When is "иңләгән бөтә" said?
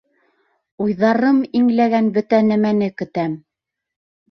1.61-2.41